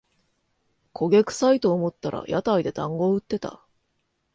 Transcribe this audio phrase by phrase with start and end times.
[0.95, 3.61] 焦げくさいと思ったら屋台でだんご売ってた